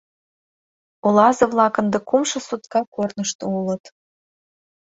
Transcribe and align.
Улазе-влак 1.05 1.73
ынде 1.81 1.99
кумшо 2.09 2.39
сутка 2.47 2.79
корнышто 2.93 3.45
улыт. 3.57 3.83